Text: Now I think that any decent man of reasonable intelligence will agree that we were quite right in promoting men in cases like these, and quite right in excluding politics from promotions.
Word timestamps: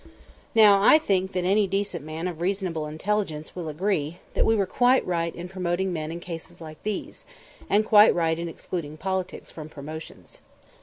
Now 0.55 0.81
I 0.81 0.97
think 0.97 1.33
that 1.33 1.43
any 1.43 1.67
decent 1.67 2.03
man 2.03 2.27
of 2.27 2.41
reasonable 2.41 2.87
intelligence 2.87 3.55
will 3.55 3.69
agree 3.69 4.17
that 4.33 4.47
we 4.47 4.55
were 4.55 4.65
quite 4.65 5.05
right 5.05 5.35
in 5.35 5.47
promoting 5.47 5.93
men 5.93 6.11
in 6.11 6.19
cases 6.19 6.59
like 6.59 6.81
these, 6.81 7.23
and 7.69 7.85
quite 7.85 8.15
right 8.15 8.39
in 8.39 8.47
excluding 8.49 8.97
politics 8.97 9.51
from 9.51 9.69
promotions. 9.69 10.41